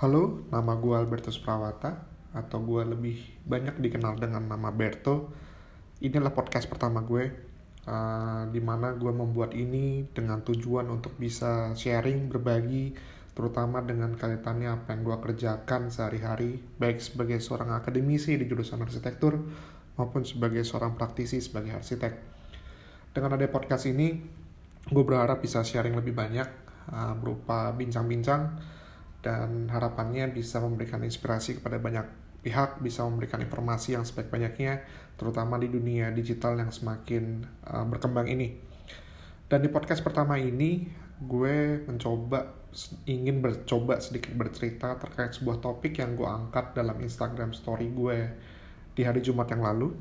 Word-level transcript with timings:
Halo, 0.00 0.48
nama 0.48 0.80
gue 0.80 0.96
Albertus 0.96 1.36
Prawata 1.36 2.08
atau 2.32 2.64
gue 2.64 2.88
lebih 2.88 3.20
banyak 3.44 3.84
dikenal 3.84 4.16
dengan 4.16 4.48
nama 4.48 4.72
Berto. 4.72 5.28
Inilah 6.00 6.32
podcast 6.32 6.72
pertama 6.72 7.04
gue, 7.04 7.28
uh, 7.84 8.48
di 8.48 8.64
mana 8.64 8.96
gue 8.96 9.12
membuat 9.12 9.52
ini 9.52 10.08
dengan 10.08 10.40
tujuan 10.40 10.88
untuk 10.88 11.20
bisa 11.20 11.76
sharing, 11.76 12.32
berbagi, 12.32 12.96
terutama 13.36 13.84
dengan 13.84 14.16
kaitannya 14.16 14.72
apa 14.72 14.96
yang 14.96 15.04
gue 15.04 15.16
kerjakan 15.20 15.92
sehari-hari, 15.92 16.64
baik 16.80 16.96
sebagai 17.04 17.36
seorang 17.36 17.76
akademisi 17.76 18.40
di 18.40 18.48
jurusan 18.48 18.80
arsitektur 18.80 19.36
maupun 20.00 20.24
sebagai 20.24 20.64
seorang 20.64 20.96
praktisi 20.96 21.44
sebagai 21.44 21.76
arsitek. 21.76 22.12
Dengan 23.12 23.36
ada 23.36 23.44
podcast 23.52 23.84
ini, 23.84 24.16
gue 24.80 25.04
berharap 25.04 25.44
bisa 25.44 25.60
sharing 25.60 25.92
lebih 25.92 26.16
banyak 26.16 26.48
uh, 26.88 27.12
berupa 27.20 27.68
bincang-bincang 27.76 28.79
dan 29.20 29.68
harapannya 29.68 30.32
bisa 30.32 30.60
memberikan 30.64 31.04
inspirasi 31.04 31.60
kepada 31.60 31.76
banyak 31.76 32.06
pihak, 32.40 32.80
bisa 32.80 33.04
memberikan 33.04 33.44
informasi 33.44 33.96
yang 33.96 34.04
sebaik-banyaknya, 34.04 34.84
terutama 35.20 35.60
di 35.60 35.68
dunia 35.68 36.08
digital 36.08 36.56
yang 36.56 36.72
semakin 36.72 37.44
uh, 37.68 37.84
berkembang 37.84 38.26
ini. 38.32 38.56
Dan 39.44 39.60
di 39.60 39.68
podcast 39.68 40.00
pertama 40.00 40.40
ini, 40.40 40.88
gue 41.20 41.84
mencoba, 41.84 42.64
ingin 43.04 43.44
bercoba 43.44 44.00
sedikit 44.00 44.32
bercerita 44.32 44.96
terkait 44.96 45.36
sebuah 45.36 45.60
topik 45.60 46.00
yang 46.00 46.16
gue 46.16 46.24
angkat 46.24 46.72
dalam 46.72 46.96
Instagram 47.04 47.52
story 47.52 47.92
gue 47.92 48.18
di 48.96 49.04
hari 49.04 49.20
Jumat 49.20 49.52
yang 49.52 49.60
lalu, 49.60 49.92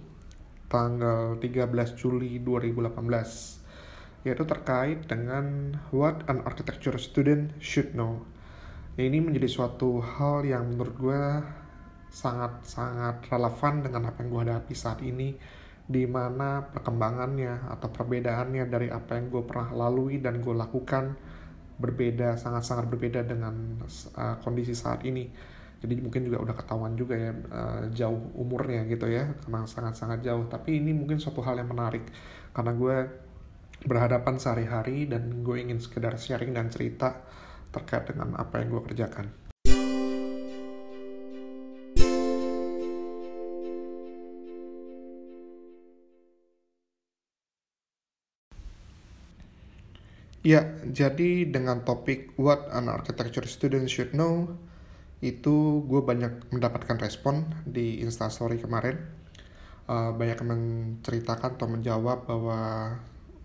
tanggal 0.71 1.35
13 1.43 1.99
Juli 1.99 2.39
2018, 2.39 4.23
yaitu 4.23 4.43
terkait 4.47 5.03
dengan 5.11 5.75
what 5.91 6.23
an 6.31 6.39
architecture 6.47 6.95
student 6.95 7.51
should 7.59 7.91
know 7.91 8.23
ini 9.07 9.23
menjadi 9.23 9.47
suatu 9.47 10.03
hal 10.03 10.43
yang 10.43 10.75
menurut 10.75 10.95
gue 10.99 11.23
sangat-sangat 12.09 13.29
relevan 13.29 13.85
dengan 13.85 14.09
apa 14.09 14.17
yang 14.25 14.29
gue 14.33 14.41
hadapi 14.49 14.73
saat 14.73 14.99
ini 15.05 15.37
di 15.89 16.05
mana 16.05 16.69
perkembangannya 16.69 17.69
atau 17.69 17.89
perbedaannya 17.89 18.65
dari 18.69 18.93
apa 18.93 19.17
yang 19.17 19.33
gue 19.33 19.41
pernah 19.45 19.73
lalui 19.73 20.21
dan 20.21 20.37
gue 20.37 20.53
lakukan 20.53 21.17
berbeda 21.79 22.35
sangat-sangat 22.35 22.85
berbeda 22.91 23.23
dengan 23.25 23.79
uh, 24.13 24.35
kondisi 24.43 24.75
saat 24.75 25.01
ini. 25.07 25.31
Jadi 25.79 25.95
mungkin 26.03 26.27
juga 26.27 26.43
udah 26.43 26.55
ketahuan 26.59 26.93
juga 26.99 27.15
ya 27.15 27.31
uh, 27.31 27.83
jauh 27.95 28.21
umurnya 28.35 28.83
gitu 28.85 29.07
ya 29.07 29.31
karena 29.41 29.63
sangat-sangat 29.63 30.21
jauh. 30.21 30.45
Tapi 30.45 30.77
ini 30.77 30.91
mungkin 30.91 31.17
suatu 31.17 31.39
hal 31.39 31.57
yang 31.57 31.71
menarik 31.71 32.03
karena 32.51 32.75
gue 32.75 32.97
berhadapan 33.87 34.35
sehari-hari 34.35 35.07
dan 35.07 35.39
gue 35.39 35.55
ingin 35.55 35.79
sekedar 35.79 36.19
sharing 36.19 36.51
dan 36.51 36.67
cerita 36.67 37.15
terkait 37.69 38.09
dengan 38.09 38.33
apa 38.37 38.61
yang 38.61 38.73
gue 38.73 38.83
kerjakan. 38.89 39.49
Ya, 50.39 50.65
jadi 50.87 51.43
dengan 51.43 51.83
topik 51.83 52.31
What 52.39 52.71
an 52.71 52.87
Architecture 52.87 53.43
Student 53.43 53.91
Should 53.91 54.15
Know, 54.15 54.55
itu 55.19 55.83
gue 55.83 55.99
banyak 55.99 56.55
mendapatkan 56.55 56.95
respon 56.95 57.43
di 57.67 57.99
Instastory 57.99 58.55
kemarin. 58.55 59.03
Uh, 59.89 60.15
banyak 60.15 60.39
yang 60.39 60.49
menceritakan 60.49 61.59
atau 61.59 61.67
menjawab 61.67 62.23
bahwa 62.23 62.61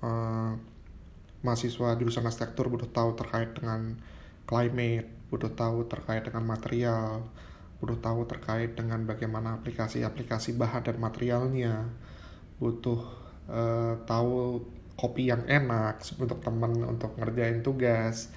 uh, 0.07 0.55
mahasiswa 1.45 1.95
jurusan 2.01 2.25
arsitektur 2.25 2.73
butuh 2.73 2.89
tahu 2.89 3.13
terkait 3.15 3.53
dengan 3.53 4.01
climate, 4.49 5.09
butuh 5.29 5.53
tahu 5.53 5.85
terkait 5.87 6.25
dengan 6.25 6.45
material, 6.49 7.21
butuh 7.79 8.01
tahu 8.01 8.25
terkait 8.25 8.73
dengan 8.73 9.05
bagaimana 9.05 9.61
aplikasi-aplikasi 9.61 10.57
bahan 10.57 10.89
dan 10.89 10.97
materialnya, 10.97 11.85
butuh 12.57 13.01
uh, 13.53 14.01
tahu 14.09 14.65
kopi 14.97 15.29
yang 15.29 15.45
enak 15.45 16.01
untuk 16.17 16.41
teman 16.41 16.73
untuk 16.89 17.13
ngerjain 17.21 17.61
tugas. 17.61 18.33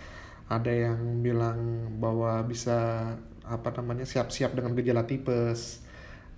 Ada 0.47 0.91
yang 0.91 1.23
bilang 1.23 1.91
bahwa 1.99 2.39
bisa 2.43 3.11
apa 3.47 3.69
namanya 3.79 4.03
siap-siap 4.03 4.55
dengan 4.55 4.75
gejala 4.75 5.07
tipes 5.07 5.83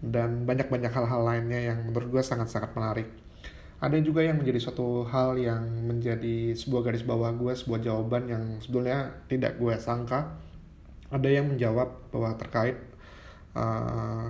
dan 0.01 0.45
banyak-banyak 0.45 0.93
hal-hal 0.93 1.21
lainnya 1.25 1.73
yang 1.73 1.79
menurut 1.89 2.19
gue 2.19 2.23
sangat-sangat 2.23 2.71
menarik 2.77 3.09
ada 3.79 3.95
juga 4.03 4.19
yang 4.19 4.43
menjadi 4.43 4.59
suatu 4.59 5.07
hal 5.07 5.39
yang 5.39 5.63
menjadi 5.87 6.51
sebuah 6.51 6.91
garis 6.91 7.07
bawah 7.07 7.31
gue, 7.31 7.55
sebuah 7.55 7.79
jawaban 7.79 8.27
yang 8.27 8.43
sebetulnya 8.59 9.23
tidak 9.31 9.55
gue 9.55 9.71
sangka. 9.79 10.35
Ada 11.07 11.29
yang 11.31 11.47
menjawab 11.47 12.11
bahwa 12.11 12.35
terkait 12.35 12.75
uh, 13.55 14.27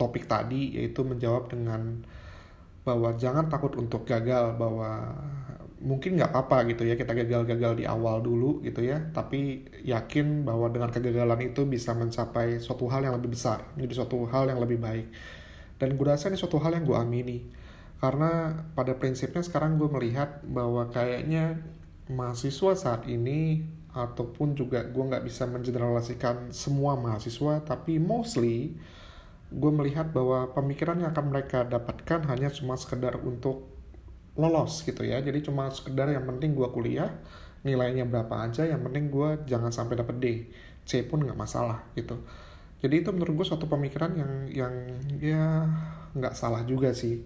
topik 0.00 0.24
tadi, 0.24 0.80
yaitu 0.80 1.04
menjawab 1.04 1.52
dengan 1.52 2.00
bahwa 2.88 3.12
jangan 3.20 3.52
takut 3.52 3.76
untuk 3.76 4.08
gagal, 4.08 4.56
bahwa 4.56 5.12
mungkin 5.76 6.16
nggak 6.16 6.32
apa-apa 6.32 6.72
gitu 6.72 6.88
ya 6.88 6.96
kita 6.96 7.12
gagal-gagal 7.12 7.76
di 7.76 7.84
awal 7.84 8.24
dulu 8.24 8.64
gitu 8.64 8.80
ya, 8.80 8.96
tapi 9.12 9.68
yakin 9.84 10.48
bahwa 10.48 10.72
dengan 10.72 10.88
kegagalan 10.88 11.52
itu 11.52 11.68
bisa 11.68 11.92
mencapai 11.92 12.64
suatu 12.64 12.88
hal 12.88 13.04
yang 13.04 13.12
lebih 13.20 13.36
besar, 13.36 13.60
menjadi 13.76 13.92
suatu 14.00 14.24
hal 14.24 14.48
yang 14.48 14.56
lebih 14.56 14.80
baik. 14.80 15.04
Dan 15.76 16.00
gue 16.00 16.06
rasa 16.08 16.32
ini 16.32 16.40
suatu 16.40 16.56
hal 16.56 16.80
yang 16.80 16.88
gue 16.88 16.96
amini 16.96 17.65
karena 17.96 18.64
pada 18.76 18.92
prinsipnya 18.96 19.40
sekarang 19.40 19.80
gue 19.80 19.88
melihat 19.88 20.44
bahwa 20.44 20.88
kayaknya 20.92 21.64
mahasiswa 22.12 22.76
saat 22.76 23.08
ini 23.08 23.64
ataupun 23.96 24.52
juga 24.52 24.84
gue 24.84 25.00
nggak 25.00 25.24
bisa 25.24 25.48
mengeneralisasikan 25.48 26.52
semua 26.52 27.00
mahasiswa 27.00 27.64
tapi 27.64 27.96
mostly 27.96 28.76
gue 29.48 29.72
melihat 29.72 30.12
bahwa 30.12 30.52
pemikiran 30.52 31.00
yang 31.00 31.16
akan 31.16 31.32
mereka 31.32 31.64
dapatkan 31.64 32.28
hanya 32.28 32.52
cuma 32.52 32.76
sekedar 32.76 33.16
untuk 33.22 33.72
lolos 34.36 34.84
gitu 34.84 35.00
ya. 35.00 35.22
Jadi 35.24 35.48
cuma 35.48 35.72
sekedar 35.72 36.12
yang 36.12 36.28
penting 36.28 36.52
gue 36.52 36.68
kuliah 36.68 37.08
nilainya 37.64 38.04
berapa 38.04 38.46
aja 38.46 38.68
yang 38.68 38.84
penting 38.84 39.08
gue 39.08 39.48
jangan 39.48 39.72
sampai 39.72 39.96
dapet 39.96 40.16
D 40.20 40.26
C 40.84 41.02
pun 41.08 41.24
nggak 41.24 41.38
masalah 41.38 41.82
gitu. 41.96 42.20
Jadi 42.84 43.00
itu 43.00 43.10
menurut 43.10 43.42
gue 43.42 43.46
suatu 43.48 43.64
pemikiran 43.64 44.12
yang 44.12 44.32
yang 44.52 44.74
ya 45.16 45.64
nggak 46.12 46.36
salah 46.36 46.62
juga 46.68 46.92
sih 46.92 47.24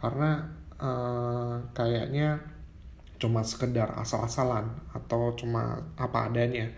karena 0.00 0.48
uh, 0.80 1.60
kayaknya 1.76 2.40
cuma 3.20 3.44
sekedar 3.44 3.92
asal-asalan 4.00 4.72
atau 4.96 5.36
cuma 5.36 5.84
apa 6.00 6.32
adanya. 6.32 6.72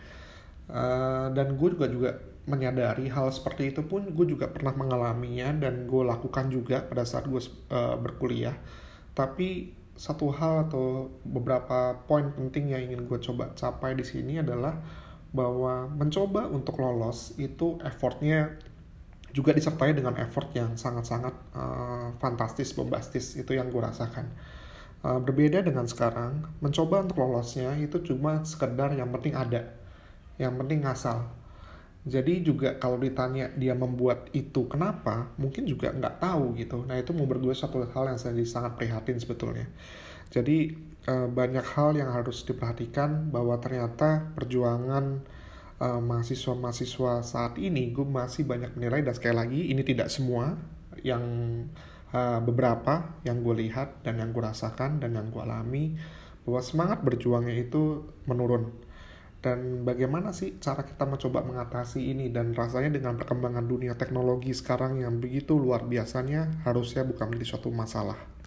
Uh, 0.66 1.30
dan 1.34 1.54
gue 1.54 1.68
juga 1.74 1.86
juga 1.86 2.10
menyadari 2.42 3.06
hal 3.06 3.30
seperti 3.30 3.70
itu 3.70 3.86
pun 3.86 4.02
gue 4.10 4.26
juga 4.26 4.50
pernah 4.50 4.74
mengalaminya 4.74 5.54
dan 5.54 5.86
gue 5.86 6.02
lakukan 6.02 6.50
juga 6.50 6.82
pada 6.82 7.06
saat 7.06 7.30
gue 7.30 7.38
uh, 7.70 7.94
berkuliah. 8.02 8.58
Tapi 9.14 9.70
satu 9.94 10.34
hal 10.34 10.66
atau 10.66 11.14
beberapa 11.22 11.94
poin 12.10 12.34
penting 12.34 12.74
yang 12.74 12.90
ingin 12.90 13.06
gue 13.06 13.18
coba 13.22 13.54
capai 13.54 13.94
di 13.94 14.02
sini 14.02 14.42
adalah 14.42 14.74
bahwa 15.32 15.88
mencoba 15.88 16.50
untuk 16.50 16.82
lolos 16.82 17.38
itu 17.38 17.78
effortnya 17.86 18.58
juga 19.32 19.56
disertai 19.56 19.96
dengan 19.96 20.12
effort 20.20 20.52
yang 20.52 20.76
sangat-sangat 20.76 21.34
uh, 21.56 22.12
fantastis, 22.20 22.76
bombastis 22.76 23.34
itu 23.40 23.56
yang 23.56 23.72
gue 23.72 23.80
rasakan. 23.80 24.28
Uh, 25.02 25.18
berbeda 25.18 25.64
dengan 25.64 25.88
sekarang, 25.88 26.46
mencoba 26.60 27.02
untuk 27.02 27.18
lolosnya 27.24 27.74
itu 27.80 27.98
cuma 28.04 28.44
sekedar 28.44 28.92
yang 28.94 29.10
penting 29.10 29.34
ada, 29.34 29.72
yang 30.36 30.54
penting 30.60 30.84
ngasal. 30.84 31.26
Jadi 32.02 32.42
juga 32.42 32.76
kalau 32.82 32.98
ditanya 32.98 33.50
dia 33.54 33.72
membuat 33.72 34.28
itu 34.36 34.66
kenapa, 34.66 35.32
mungkin 35.38 35.64
juga 35.64 35.90
nggak 35.94 36.18
tahu 36.22 36.54
gitu. 36.58 36.82
Nah 36.84 36.98
itu 36.98 37.14
membuat 37.14 37.40
gue 37.40 37.54
satu 37.54 37.82
hal 37.88 38.14
yang 38.14 38.18
saya 38.20 38.36
sangat 38.44 38.74
prihatin 38.76 39.16
sebetulnya. 39.16 39.66
Jadi 40.28 40.76
uh, 41.08 41.26
banyak 41.30 41.64
hal 41.72 41.96
yang 41.96 42.12
harus 42.12 42.44
diperhatikan 42.44 43.32
bahwa 43.32 43.56
ternyata 43.58 44.28
perjuangan 44.34 45.24
uh, 45.82 45.98
mahasiswa-mahasiswa 45.98 47.26
saat 47.26 47.58
ini 47.58 47.90
gue 47.90 48.06
masih 48.06 48.46
banyak 48.46 48.78
menilai 48.78 49.02
dan 49.02 49.14
sekali 49.18 49.34
lagi 49.34 49.60
ini 49.74 49.82
tidak 49.82 50.06
semua 50.06 50.54
yang 51.02 51.24
uh, 52.14 52.38
beberapa 52.38 53.18
yang 53.26 53.42
gue 53.42 53.66
lihat 53.66 54.06
dan 54.06 54.22
yang 54.22 54.30
gue 54.30 54.42
rasakan 54.42 55.02
dan 55.02 55.18
yang 55.18 55.34
gue 55.34 55.42
alami 55.42 55.98
bahwa 56.46 56.62
semangat 56.62 57.02
berjuangnya 57.02 57.54
itu 57.58 58.06
menurun. 58.30 58.70
Dan 59.42 59.82
bagaimana 59.82 60.30
sih 60.30 60.62
cara 60.62 60.86
kita 60.86 61.02
mencoba 61.02 61.42
mengatasi 61.42 62.14
ini? 62.14 62.30
Dan 62.30 62.54
rasanya 62.54 62.94
dengan 62.94 63.18
perkembangan 63.18 63.66
dunia 63.66 63.98
teknologi 63.98 64.54
sekarang 64.54 65.02
yang 65.02 65.18
begitu 65.18 65.58
luar 65.58 65.82
biasanya 65.82 66.62
harusnya 66.62 67.02
bukan 67.02 67.26
menjadi 67.26 67.58
suatu 67.58 67.74
masalah 67.74 68.41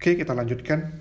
Oke, 0.00 0.16
kita 0.16 0.32
lanjutkan. 0.32 0.96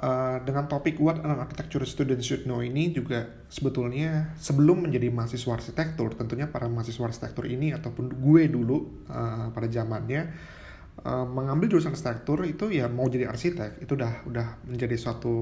Uh, 0.00 0.40
dengan 0.48 0.64
topik 0.64 0.96
What 0.96 1.20
an 1.20 1.44
Architecture 1.44 1.84
Student 1.84 2.24
Should 2.24 2.48
Know 2.48 2.64
ini 2.64 2.88
juga 2.88 3.28
sebetulnya 3.52 4.32
sebelum 4.40 4.88
menjadi 4.88 5.12
mahasiswa 5.12 5.60
arsitektur, 5.60 6.16
tentunya 6.16 6.48
para 6.48 6.64
mahasiswa 6.72 7.04
arsitektur 7.04 7.44
ini 7.44 7.76
ataupun 7.76 8.16
gue 8.16 8.48
dulu 8.48 9.04
uh, 9.12 9.52
pada 9.52 9.68
zamannya 9.68 10.32
uh, 11.04 11.28
mengambil 11.28 11.76
jurusan 11.76 11.92
arsitektur 11.92 12.48
itu 12.48 12.72
ya 12.72 12.88
mau 12.88 13.12
jadi 13.12 13.28
arsitek. 13.28 13.84
Itu 13.84 14.00
udah 14.00 14.24
udah 14.24 14.64
menjadi 14.72 14.96
suatu 14.96 15.36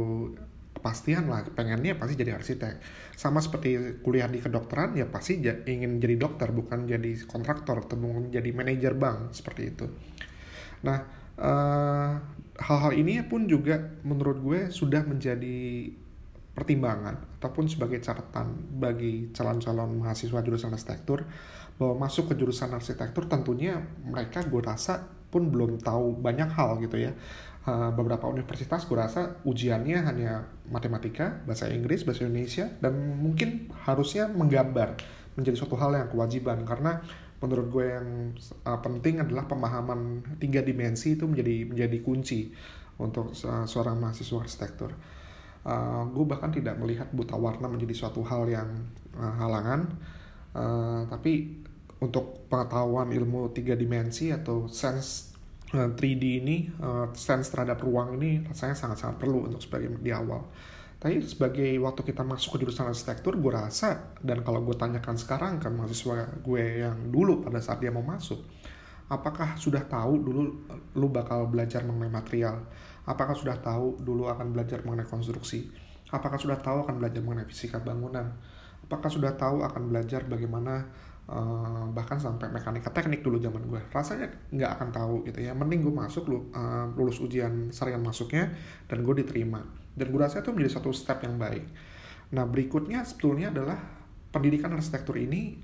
kepastian 0.75 1.31
lah 1.31 1.47
pengennya 1.55 1.95
pasti 1.95 2.19
jadi 2.19 2.35
arsitek. 2.35 2.83
Sama 3.15 3.39
seperti 3.39 4.03
kuliah 4.03 4.27
di 4.27 4.43
kedokteran 4.43 4.99
ya 4.99 5.07
pasti 5.07 5.39
ingin 5.47 6.03
jadi 6.03 6.19
dokter 6.19 6.51
bukan 6.51 6.83
jadi 6.91 7.15
kontraktor 7.31 7.87
atau 7.87 7.95
jadi 8.27 8.51
manajer 8.51 8.99
bank 8.99 9.39
seperti 9.39 9.63
itu. 9.71 9.87
Nah 10.83 11.28
uh, 11.39 12.13
hal-hal 12.59 12.93
ini 12.95 13.23
pun 13.25 13.47
juga 13.47 13.79
menurut 14.03 14.39
gue 14.43 14.61
sudah 14.75 15.07
menjadi 15.07 15.89
pertimbangan 16.53 17.39
ataupun 17.39 17.71
sebagai 17.71 18.03
catatan 18.03 18.51
bagi 18.83 19.31
calon-calon 19.31 20.03
mahasiswa 20.03 20.43
jurusan 20.43 20.75
arsitektur 20.75 21.23
bahwa 21.79 22.11
masuk 22.11 22.35
ke 22.35 22.43
jurusan 22.43 22.75
arsitektur 22.75 23.31
tentunya 23.31 23.79
mereka 24.03 24.43
gue 24.43 24.59
rasa 24.59 25.07
pun 25.31 25.47
belum 25.47 25.79
tahu 25.79 26.19
banyak 26.19 26.51
hal 26.51 26.83
gitu 26.83 26.99
ya. 26.99 27.15
Eh, 27.69 27.91
beberapa 27.93 28.25
universitas 28.33 28.89
gue 28.89 28.97
rasa 28.97 29.45
ujiannya 29.45 29.99
hanya 30.09 30.49
matematika, 30.73 31.45
bahasa 31.45 31.69
Inggris, 31.69 32.01
bahasa 32.01 32.25
Indonesia, 32.25 32.65
dan 32.81 32.97
mungkin 33.21 33.69
harusnya 33.85 34.25
menggambar 34.33 34.97
menjadi 35.37 35.63
suatu 35.63 35.77
hal 35.77 35.93
yang 35.93 36.09
kewajiban 36.09 36.65
karena 36.65 37.05
menurut 37.39 37.67
gue 37.71 37.85
yang 37.87 38.09
uh, 38.67 38.81
penting 38.83 39.23
adalah 39.23 39.47
pemahaman 39.47 40.23
tiga 40.43 40.63
dimensi 40.63 41.15
itu 41.15 41.25
menjadi 41.27 41.71
menjadi 41.71 41.99
kunci 42.03 42.51
untuk 42.99 43.31
uh, 43.31 43.65
seorang 43.67 43.99
mahasiswa 43.99 44.43
arsitektur. 44.43 44.91
Uh, 45.63 46.07
gue 46.11 46.25
bahkan 46.27 46.51
tidak 46.51 46.79
melihat 46.79 47.11
buta 47.15 47.39
warna 47.39 47.71
menjadi 47.71 47.95
suatu 47.95 48.23
hal 48.27 48.47
yang 48.51 48.69
uh, 49.15 49.35
halangan, 49.39 49.87
uh, 50.55 51.07
tapi 51.07 51.63
untuk 51.99 52.47
pengetahuan 52.47 53.11
ilmu 53.11 53.51
tiga 53.51 53.75
dimensi 53.75 54.31
atau 54.31 54.71
sense 54.71 55.35
3D 55.69 56.25
eh, 56.25 56.35
ini, 56.41 56.57
uh, 56.81 57.13
sense 57.13 57.53
terhadap 57.53 57.85
ruang 57.85 58.17
ini 58.17 58.41
rasanya 58.49 58.73
sangat-sangat 58.73 59.21
perlu 59.21 59.51
untuk 59.51 59.61
sebagai 59.61 59.93
di 60.01 60.09
awal. 60.15 60.49
Tapi 60.99 61.23
sebagai 61.23 61.79
waktu 61.79 62.03
kita 62.03 62.27
masuk 62.27 62.59
ke 62.59 62.67
jurusan 62.67 62.91
arsitektur, 62.91 63.39
gue 63.39 63.53
rasa, 63.55 64.19
dan 64.19 64.43
kalau 64.43 64.67
gue 64.67 64.75
tanyakan 64.75 65.15
sekarang 65.15 65.63
ke 65.63 65.71
mahasiswa 65.71 66.27
gue 66.43 66.83
yang 66.83 67.15
dulu 67.15 67.39
pada 67.39 67.63
saat 67.63 67.79
dia 67.79 67.95
mau 67.95 68.03
masuk, 68.03 68.43
apakah 69.07 69.55
sudah 69.55 69.87
tahu 69.87 70.19
dulu 70.19 70.43
lu 70.99 71.07
bakal 71.15 71.47
belajar 71.47 71.87
mengenai 71.87 72.11
material? 72.11 72.67
Apakah 73.07 73.39
sudah 73.39 73.55
tahu 73.63 74.03
dulu 74.03 74.27
akan 74.27 74.51
belajar 74.51 74.83
mengenai 74.83 75.07
konstruksi? 75.07 75.71
Apakah 76.11 76.35
sudah 76.35 76.59
tahu 76.59 76.83
akan 76.83 76.99
belajar 76.99 77.23
mengenai 77.23 77.47
fisika 77.47 77.79
bangunan? 77.79 78.35
Apakah 78.83 79.07
sudah 79.07 79.39
tahu 79.39 79.63
akan 79.63 79.95
belajar 79.95 80.27
bagaimana 80.27 80.91
uh, 81.29 81.85
bahkan 81.93 82.17
sampai 82.17 82.49
mekanika 82.49 82.89
teknik 82.91 83.21
dulu 83.21 83.37
zaman 83.39 83.63
gue 83.69 83.81
rasanya 83.93 84.33
nggak 84.51 84.71
akan 84.81 84.89
tahu 84.91 85.15
gitu 85.29 85.45
ya. 85.45 85.53
Mending 85.53 85.85
gue 85.85 85.95
masuk 85.95 86.25
lu 86.29 86.49
uh, 86.57 86.89
lulus 86.97 87.21
ujian 87.21 87.69
saringan 87.71 88.03
masuknya 88.03 88.51
dan 88.89 89.05
gue 89.05 89.15
diterima. 89.21 89.63
Dan 89.93 90.11
gue 90.11 90.21
rasa 90.21 90.41
itu 90.41 90.51
menjadi 90.51 90.81
satu 90.81 90.91
step 90.91 91.23
yang 91.23 91.37
baik. 91.37 91.65
Nah 92.33 92.45
berikutnya 92.49 93.05
sebetulnya 93.05 93.53
adalah 93.53 93.79
pendidikan 94.29 94.73
arsitektur 94.77 95.17
ini 95.17 95.57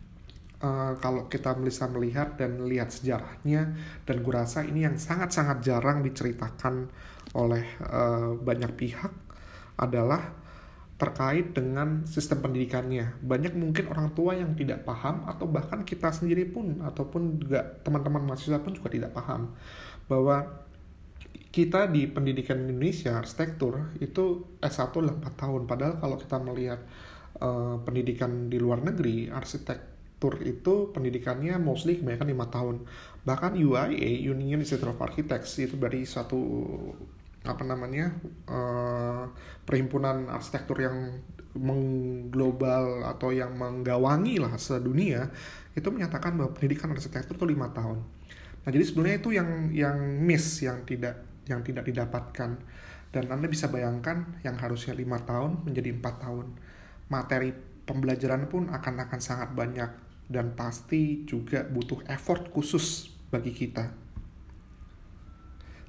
uh, 0.64 0.96
kalau 1.00 1.28
kita 1.28 1.52
bisa 1.61 1.88
melihat 1.93 2.37
dan 2.40 2.64
lihat 2.64 2.93
sejarahnya 2.93 3.76
dan 4.08 4.17
gue 4.25 4.32
rasa 4.32 4.64
ini 4.64 4.88
yang 4.88 4.96
sangat-sangat 4.96 5.60
jarang 5.60 6.00
diceritakan 6.00 6.88
oleh 7.37 7.64
uh, 7.84 8.37
banyak 8.38 8.72
pihak 8.76 9.12
adalah 9.76 10.44
terkait 10.94 11.50
dengan 11.50 12.06
sistem 12.06 12.46
pendidikannya. 12.46 13.19
Banyak 13.19 13.58
mungkin 13.58 13.91
orang 13.91 14.14
tua 14.14 14.38
yang 14.38 14.55
tidak 14.55 14.87
paham 14.87 15.26
atau 15.26 15.50
bahkan 15.50 15.82
kita 15.82 16.14
sendiri 16.14 16.46
pun 16.46 16.79
ataupun 16.87 17.43
juga 17.43 17.67
teman-teman 17.82 18.23
mahasiswa 18.23 18.62
pun 18.62 18.79
juga 18.79 18.94
tidak 18.94 19.11
paham 19.11 19.50
bahwa 20.06 20.64
kita 21.55 21.87
di 21.87 22.11
pendidikan 22.11 22.67
Indonesia 22.67 23.14
arsitektur 23.14 23.94
itu 24.02 24.43
S1 24.58 24.91
lah 24.99 25.14
4 25.23 25.38
tahun 25.38 25.62
padahal 25.70 25.94
kalau 26.02 26.17
kita 26.19 26.37
melihat 26.43 26.82
uh, 27.38 27.79
pendidikan 27.82 28.50
di 28.50 28.58
luar 28.58 28.82
negeri 28.82 29.31
arsitektur 29.31 30.43
itu 30.43 30.91
pendidikannya 30.91 31.55
mostly 31.62 32.02
kebanyakan 32.02 32.26
lima 32.26 32.46
tahun 32.50 32.76
bahkan 33.23 33.55
UIA 33.55 34.26
Union 34.26 34.67
Institute 34.67 34.91
of 34.91 34.99
Architects 34.99 35.55
itu 35.62 35.79
dari 35.79 36.02
satu 36.02 36.43
apa 37.44 37.61
namanya 37.61 38.08
uh, 38.49 39.29
perhimpunan 39.69 40.32
arsitektur 40.32 40.81
yang 40.81 41.20
mengglobal 41.55 43.05
atau 43.05 43.31
yang 43.31 43.55
menggawangi 43.55 44.41
lah 44.41 44.56
sedunia 44.56 45.29
itu 45.76 45.87
menyatakan 45.93 46.35
bahwa 46.35 46.56
pendidikan 46.56 46.91
arsitektur 46.91 47.37
itu 47.37 47.46
lima 47.46 47.70
tahun. 47.70 48.00
Nah 48.64 48.70
jadi 48.73 48.85
sebenarnya 48.88 49.19
itu 49.20 49.31
yang 49.37 49.50
yang 49.70 49.99
miss 50.25 50.64
yang 50.64 50.82
tidak 50.88 51.20
yang 51.44 51.61
tidak 51.61 51.85
didapatkan. 51.85 52.56
Dan 53.14 53.31
anda 53.31 53.46
bisa 53.46 53.70
bayangkan 53.70 54.43
yang 54.43 54.58
harusnya 54.58 54.91
lima 54.91 55.23
tahun 55.23 55.62
menjadi 55.62 55.94
empat 55.94 56.26
tahun. 56.26 56.50
Materi 57.06 57.55
pembelajaran 57.87 58.50
pun 58.50 58.67
akan 58.73 58.94
akan 59.06 59.20
sangat 59.23 59.55
banyak. 59.55 59.91
Dan 60.26 60.58
pasti 60.58 61.23
juga 61.23 61.62
butuh 61.62 62.02
effort 62.11 62.50
khusus 62.50 63.14
bagi 63.31 63.55
kita 63.55 64.04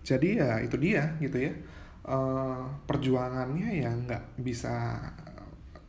jadi 0.06 0.28
ya 0.38 0.52
itu 0.62 0.78
dia 0.78 1.18
gitu 1.18 1.50
ya. 1.50 1.54
Uh, 2.06 2.70
perjuangannya 2.86 3.82
ya 3.82 3.90
nggak 3.90 4.38
bisa 4.46 5.02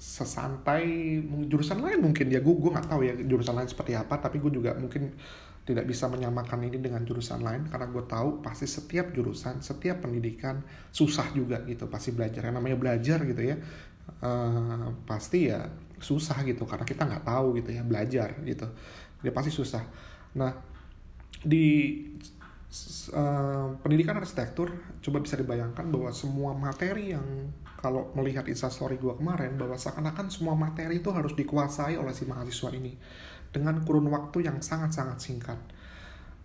sesantai. 0.01 1.21
Jurusan 1.53 1.85
lain 1.85 2.01
mungkin 2.01 2.33
ya 2.33 2.41
gue 2.41 2.55
gue 2.57 2.71
nggak 2.73 2.89
tahu 2.89 3.05
ya 3.05 3.13
jurusan 3.21 3.53
lain 3.53 3.69
seperti 3.69 3.93
apa 3.93 4.17
tapi 4.17 4.41
gue 4.41 4.49
juga 4.49 4.73
mungkin 4.73 5.13
tidak 5.67 5.85
bisa 5.85 6.07
menyamakan 6.09 6.71
ini 6.71 6.79
dengan 6.79 7.03
jurusan 7.05 7.43
lain 7.43 7.69
karena 7.69 7.91
gue 7.91 8.05
tahu 8.07 8.39
pasti 8.41 8.65
setiap 8.71 9.11
jurusan 9.11 9.61
setiap 9.61 9.99
pendidikan 9.99 10.65
susah 10.89 11.29
juga 11.37 11.61
gitu 11.69 11.93
pasti 11.93 12.17
belajar. 12.17 12.49
Yang 12.49 12.57
namanya 12.57 12.79
belajar 12.81 13.21
gitu 13.29 13.43
ya 13.53 13.61
uh, 14.25 14.89
pasti 15.05 15.53
ya 15.53 15.69
susah 16.01 16.45
gitu 16.49 16.65
karena 16.65 16.89
kita 16.89 17.05
nggak 17.05 17.25
tahu 17.29 17.61
gitu 17.61 17.77
ya 17.77 17.85
belajar 17.85 18.41
gitu. 18.41 18.65
Dia 19.21 19.33
pasti 19.37 19.53
susah. 19.53 19.85
Nah 20.41 20.57
di 21.45 22.01
uh, 23.13 23.77
pendidikan 23.81 24.19
arsitektur 24.19 24.73
coba 25.01 25.19
bisa 25.23 25.39
dibayangkan 25.39 25.87
bahwa 25.89 26.11
semua 26.11 26.53
materi 26.53 27.15
yang 27.15 27.53
kalau 27.77 28.11
melihat 28.17 28.49
instastory 28.49 28.97
gue 28.97 29.15
kemarin 29.15 29.55
bahwa 29.55 29.77
seakan-akan 29.77 30.27
semua 30.33 30.57
materi 30.57 30.99
itu 30.99 31.13
harus 31.13 31.37
dikuasai 31.37 31.95
oleh 32.01 32.11
si 32.17 32.25
mahasiswa 32.25 32.73
ini 32.75 32.97
dengan 33.53 33.79
kurun 33.85 34.11
waktu 34.11 34.49
yang 34.49 34.59
sangat-sangat 34.61 35.19
singkat. 35.23 35.61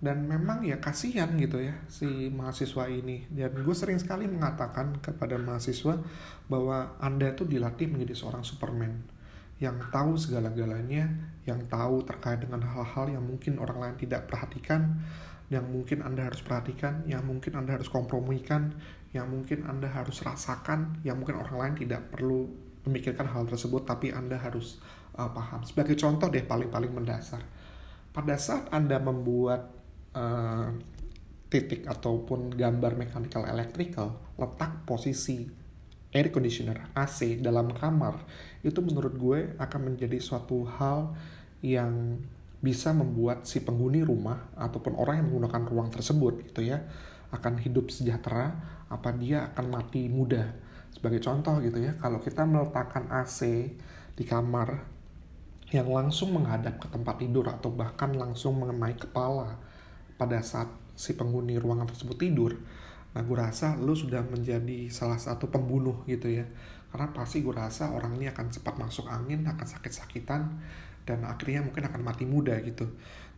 Dan 0.01 0.25
memang 0.25 0.65
ya 0.65 0.81
kasihan 0.81 1.29
gitu 1.37 1.61
ya 1.61 1.77
si 1.85 2.33
mahasiswa 2.33 2.89
ini. 2.89 3.29
Dan 3.29 3.53
gue 3.61 3.75
sering 3.77 4.01
sekali 4.01 4.25
mengatakan 4.25 4.97
kepada 4.97 5.37
mahasiswa 5.37 6.01
bahwa 6.49 6.97
anda 6.97 7.29
itu 7.29 7.45
dilatih 7.45 7.85
menjadi 7.89 8.17
seorang 8.17 8.41
superman 8.41 9.21
yang 9.61 9.77
tahu 9.93 10.17
segala-galanya 10.17 11.05
yang 11.45 11.61
tahu 11.69 12.01
terkait 12.01 12.41
dengan 12.41 12.65
hal-hal 12.65 13.13
yang 13.13 13.21
mungkin 13.21 13.61
orang 13.61 13.77
lain 13.77 13.95
tidak 14.01 14.25
perhatikan 14.25 14.97
yang 15.51 15.67
mungkin 15.67 15.99
Anda 15.99 16.31
harus 16.31 16.39
perhatikan, 16.39 17.03
yang 17.03 17.27
mungkin 17.27 17.59
Anda 17.59 17.75
harus 17.75 17.91
kompromikan, 17.91 18.71
yang 19.11 19.27
mungkin 19.27 19.67
Anda 19.67 19.91
harus 19.91 20.23
rasakan, 20.23 21.03
yang 21.03 21.19
mungkin 21.19 21.43
orang 21.43 21.55
lain 21.59 21.75
tidak 21.83 22.07
perlu 22.07 22.47
memikirkan 22.87 23.27
hal 23.27 23.43
tersebut, 23.51 23.83
tapi 23.83 24.15
Anda 24.15 24.39
harus 24.39 24.79
uh, 25.19 25.27
paham. 25.27 25.67
Sebagai 25.67 25.99
contoh 25.99 26.31
deh 26.31 26.47
paling-paling 26.47 26.95
mendasar, 26.95 27.43
pada 28.15 28.39
saat 28.39 28.71
Anda 28.71 29.03
membuat 29.03 29.75
uh, 30.15 30.71
titik 31.51 31.83
ataupun 31.83 32.55
gambar 32.55 32.95
mechanical 32.95 33.43
electrical, 33.43 34.23
letak 34.39 34.87
posisi 34.87 35.51
air 36.15 36.31
conditioner 36.31 36.95
AC 36.95 37.39
dalam 37.43 37.71
kamar 37.71 38.23
itu 38.63 38.79
menurut 38.83 39.15
gue 39.15 39.39
akan 39.59 39.91
menjadi 39.91 40.19
suatu 40.19 40.63
hal 40.67 41.15
yang 41.63 42.19
bisa 42.61 42.93
membuat 42.93 43.49
si 43.49 43.65
penghuni 43.65 44.05
rumah 44.05 44.53
ataupun 44.53 44.93
orang 44.93 45.25
yang 45.25 45.27
menggunakan 45.33 45.63
ruang 45.65 45.89
tersebut 45.89 46.45
gitu 46.45 46.61
ya 46.61 46.85
akan 47.33 47.57
hidup 47.57 47.89
sejahtera 47.89 48.53
apa 48.87 49.09
dia 49.17 49.49
akan 49.51 49.65
mati 49.73 50.05
muda. 50.07 50.53
Sebagai 50.93 51.19
contoh 51.25 51.57
gitu 51.59 51.81
ya 51.81 51.97
kalau 51.97 52.21
kita 52.21 52.45
meletakkan 52.45 53.09
AC 53.09 53.73
di 54.13 54.23
kamar 54.23 54.85
yang 55.73 55.89
langsung 55.89 56.37
menghadap 56.37 56.77
ke 56.77 56.87
tempat 56.91 57.17
tidur 57.17 57.49
atau 57.49 57.73
bahkan 57.73 58.13
langsung 58.13 58.59
mengenai 58.61 58.93
kepala 58.93 59.57
pada 60.19 60.37
saat 60.45 60.69
si 60.93 61.17
penghuni 61.17 61.57
ruangan 61.57 61.89
tersebut 61.89 62.17
tidur 62.19 62.53
nah 63.11 63.19
gue 63.27 63.35
rasa 63.35 63.75
lu 63.75 63.91
sudah 63.91 64.23
menjadi 64.23 64.87
salah 64.87 65.19
satu 65.19 65.51
pembunuh 65.51 66.05
gitu 66.07 66.31
ya. 66.31 66.47
Karena 66.91 67.11
pasti 67.15 67.39
gue 67.39 67.55
rasa 67.55 67.91
orang 67.95 68.19
ini 68.19 68.27
akan 68.27 68.51
cepat 68.51 68.75
masuk 68.75 69.07
angin 69.07 69.47
akan 69.47 69.67
sakit-sakitan 69.67 70.59
dan 71.11 71.27
akhirnya 71.27 71.59
mungkin 71.59 71.83
akan 71.83 72.01
mati 72.01 72.23
muda 72.23 72.55
gitu. 72.63 72.87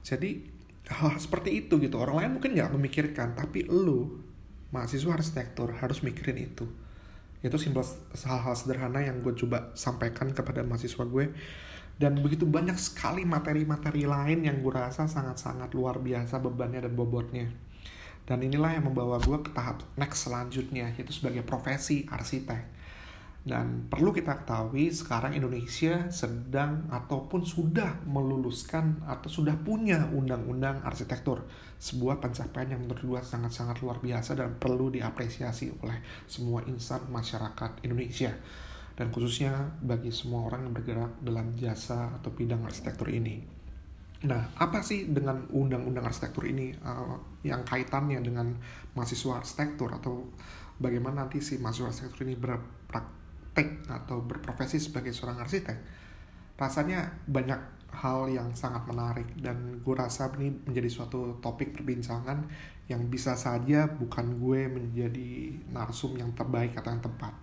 Jadi 0.06 0.46
hal 0.94 1.18
seperti 1.18 1.66
itu 1.66 1.82
gitu. 1.82 1.98
Orang 1.98 2.22
lain 2.22 2.38
mungkin 2.38 2.54
nggak 2.54 2.70
memikirkan 2.78 3.34
tapi 3.34 3.66
lu 3.66 4.22
mahasiswa 4.70 5.18
arsitektur 5.18 5.74
harus 5.82 6.06
mikirin 6.06 6.38
itu. 6.38 6.70
Itu 7.42 7.58
simpel 7.58 7.82
hal-hal 8.14 8.56
sederhana 8.56 9.02
yang 9.02 9.20
gue 9.20 9.34
coba 9.34 9.74
sampaikan 9.74 10.30
kepada 10.32 10.62
mahasiswa 10.62 11.04
gue. 11.04 11.34
Dan 11.94 12.22
begitu 12.22 12.50
banyak 12.50 12.78
sekali 12.78 13.22
materi-materi 13.22 14.10
lain 14.10 14.46
yang 14.46 14.62
gue 14.62 14.74
rasa 14.74 15.06
sangat-sangat 15.06 15.74
luar 15.78 16.02
biasa 16.02 16.42
bebannya 16.42 16.86
dan 16.86 16.94
bobotnya. 16.94 17.50
Dan 18.24 18.40
inilah 18.42 18.80
yang 18.80 18.88
membawa 18.88 19.20
gue 19.20 19.36
ke 19.44 19.52
tahap 19.52 19.84
next 20.00 20.26
selanjutnya 20.26 20.96
yaitu 20.96 21.12
sebagai 21.12 21.44
profesi 21.44 22.08
arsitek 22.08 22.73
dan 23.44 23.92
perlu 23.92 24.16
kita 24.16 24.40
ketahui 24.40 24.88
sekarang 24.88 25.36
Indonesia 25.36 26.08
sedang 26.08 26.88
ataupun 26.88 27.44
sudah 27.44 28.00
meluluskan 28.08 29.04
atau 29.04 29.28
sudah 29.28 29.60
punya 29.60 30.08
undang-undang 30.16 30.80
arsitektur. 30.80 31.44
Sebuah 31.76 32.24
pencapaian 32.24 32.72
yang 32.72 32.88
menurut 32.88 33.04
gue 33.04 33.20
sangat-sangat 33.20 33.84
luar 33.84 34.00
biasa 34.00 34.40
dan 34.40 34.56
perlu 34.56 34.88
diapresiasi 34.88 35.76
oleh 35.84 36.00
semua 36.24 36.64
insan 36.72 37.04
masyarakat 37.12 37.84
Indonesia. 37.84 38.32
Dan 38.96 39.12
khususnya 39.12 39.76
bagi 39.84 40.16
semua 40.16 40.48
orang 40.48 40.72
yang 40.72 40.74
bergerak 40.80 41.12
dalam 41.20 41.52
jasa 41.60 42.16
atau 42.16 42.32
bidang 42.32 42.64
arsitektur 42.64 43.12
ini. 43.12 43.44
Nah, 44.24 44.56
apa 44.56 44.80
sih 44.80 45.12
dengan 45.12 45.52
undang-undang 45.52 46.08
arsitektur 46.08 46.48
ini 46.48 46.72
uh, 46.80 47.20
yang 47.44 47.68
kaitannya 47.68 48.24
dengan 48.24 48.56
mahasiswa 48.96 49.44
arsitektur 49.44 49.92
atau 49.92 50.32
bagaimana 50.80 51.28
nanti 51.28 51.44
si 51.44 51.60
mahasiswa 51.60 51.92
arsitektur 51.92 52.24
ini 52.24 52.40
berpraktik 52.40 53.23
praktek 53.54 53.86
atau 53.86 54.26
berprofesi 54.26 54.82
sebagai 54.82 55.14
seorang 55.14 55.46
arsitek 55.46 55.78
rasanya 56.58 57.06
banyak 57.30 57.62
hal 57.94 58.26
yang 58.26 58.50
sangat 58.58 58.82
menarik 58.90 59.30
dan 59.38 59.78
gue 59.78 59.94
rasa 59.94 60.34
ini 60.42 60.50
menjadi 60.66 60.90
suatu 60.90 61.38
topik 61.38 61.78
perbincangan 61.78 62.50
yang 62.90 63.06
bisa 63.14 63.38
saja 63.38 63.86
bukan 63.86 64.42
gue 64.42 64.66
menjadi 64.66 65.54
narsum 65.70 66.18
yang 66.18 66.34
terbaik 66.34 66.74
atau 66.74 66.90
yang 66.90 67.06
tepat 67.06 67.34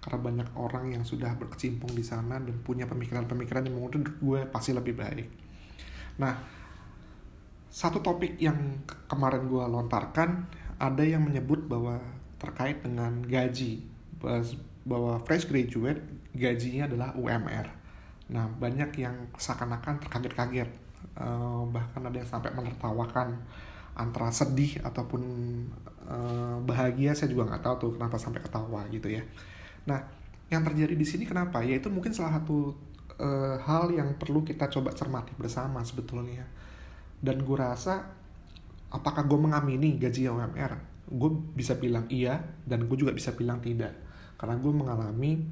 karena 0.00 0.18
banyak 0.24 0.48
orang 0.56 0.96
yang 0.96 1.04
sudah 1.04 1.36
berkecimpung 1.36 1.92
di 1.92 2.00
sana 2.00 2.40
dan 2.40 2.56
punya 2.64 2.88
pemikiran-pemikiran 2.88 3.68
yang 3.68 3.76
menurut 3.76 4.08
gue 4.16 4.40
pasti 4.48 4.70
lebih 4.70 4.94
baik. 4.94 5.26
Nah, 6.22 6.38
satu 7.68 7.98
topik 8.00 8.38
yang 8.38 8.86
kemarin 9.10 9.50
gue 9.50 9.64
lontarkan 9.68 10.46
ada 10.78 11.02
yang 11.02 11.26
menyebut 11.26 11.66
bahwa 11.66 11.98
terkait 12.38 12.80
dengan 12.80 13.20
gaji 13.26 13.82
bahwa 14.86 15.18
fresh 15.24 15.48
graduate 15.48 16.00
gajinya 16.34 16.86
adalah 16.86 17.10
UMR. 17.16 17.66
Nah, 18.28 18.44
banyak 18.46 18.92
yang 19.00 19.16
seakan-akan 19.34 20.04
terkaget-kaget, 20.04 20.68
uh, 21.16 21.64
bahkan 21.68 22.04
ada 22.04 22.16
yang 22.20 22.28
sampai 22.28 22.52
menertawakan 22.52 23.40
antara 23.98 24.30
sedih 24.30 24.78
ataupun 24.84 25.22
uh, 26.06 26.60
bahagia. 26.62 27.16
Saya 27.16 27.32
juga 27.32 27.48
nggak 27.50 27.62
tahu 27.64 27.74
tuh 27.80 27.90
kenapa 27.96 28.16
sampai 28.20 28.44
ketawa 28.44 28.84
gitu 28.92 29.08
ya. 29.08 29.24
Nah, 29.88 30.04
yang 30.52 30.64
terjadi 30.64 30.94
di 30.94 31.06
sini 31.08 31.24
kenapa? 31.24 31.64
Yaitu 31.64 31.88
mungkin 31.88 32.12
salah 32.12 32.40
satu 32.40 32.76
uh, 33.20 33.56
hal 33.64 33.92
yang 33.92 34.16
perlu 34.16 34.44
kita 34.44 34.68
coba 34.68 34.92
cermati 34.92 35.32
bersama 35.36 35.80
sebetulnya. 35.82 36.44
Dan 37.18 37.42
gue 37.42 37.56
rasa, 37.58 38.06
apakah 38.92 39.26
gue 39.26 39.38
mengamini 39.40 39.98
gaji 39.98 40.28
UMR? 40.28 40.72
Gue 41.08 41.32
bisa 41.56 41.74
bilang 41.80 42.04
iya, 42.12 42.38
dan 42.68 42.84
gue 42.84 42.96
juga 42.96 43.16
bisa 43.16 43.32
bilang 43.32 43.58
tidak 43.64 44.07
karena 44.38 44.56
gue 44.56 44.72
mengalami 44.72 45.42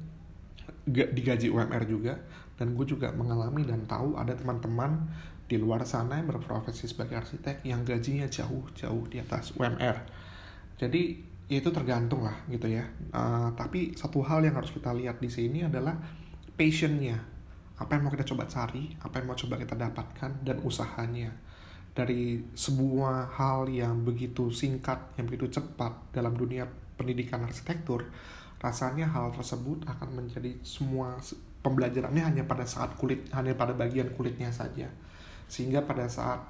digaji 0.87 1.51
UMR 1.51 1.83
juga 1.83 2.15
dan 2.55 2.73
gue 2.73 2.85
juga 2.87 3.11
mengalami 3.13 3.67
dan 3.67 3.83
tahu 3.85 4.15
ada 4.15 4.33
teman-teman 4.33 5.05
di 5.47 5.59
luar 5.59 5.83
sana 5.83 6.19
yang 6.19 6.27
berprofesi 6.31 6.87
sebagai 6.87 7.19
arsitek 7.19 7.63
yang 7.67 7.83
gajinya 7.83 8.27
jauh-jauh 8.27 9.03
di 9.11 9.19
atas 9.19 9.53
UMR 9.53 9.95
jadi 10.77 11.01
ya 11.47 11.63
itu 11.63 11.71
tergantung 11.71 12.27
lah 12.27 12.35
gitu 12.51 12.67
ya. 12.67 12.85
Uh, 13.11 13.49
tapi 13.55 13.95
satu 13.95 14.21
hal 14.21 14.43
yang 14.43 14.55
harus 14.59 14.71
kita 14.75 14.91
lihat 14.93 15.17
di 15.17 15.31
sini 15.31 15.65
adalah 15.65 15.95
passionnya. 16.53 17.17
Apa 17.77 17.97
yang 17.97 18.09
mau 18.09 18.13
kita 18.13 18.25
coba 18.27 18.45
cari 18.49 18.93
apa 19.01 19.21
yang 19.21 19.25
mau 19.31 19.37
coba 19.37 19.55
kita 19.57 19.73
dapatkan 19.73 20.31
dan 20.43 20.57
usahanya. 20.61 21.33
Dari 21.97 22.45
sebuah 22.53 23.33
hal 23.33 23.73
yang 23.73 24.05
begitu 24.05 24.53
singkat 24.53 25.17
yang 25.17 25.25
begitu 25.25 25.57
cepat 25.57 26.13
dalam 26.13 26.37
dunia 26.37 26.69
pendidikan 26.93 27.41
arsitektur 27.41 28.05
rasanya 28.57 29.05
hal 29.09 29.29
tersebut 29.33 29.85
akan 29.85 30.09
menjadi 30.17 30.57
semua 30.65 31.17
pembelajarannya 31.61 32.23
hanya 32.23 32.43
pada 32.49 32.65
saat 32.65 32.97
kulit 32.97 33.29
hanya 33.33 33.53
pada 33.53 33.77
bagian 33.77 34.09
kulitnya 34.17 34.49
saja. 34.49 34.89
Sehingga 35.45 35.85
pada 35.85 36.09
saat 36.09 36.41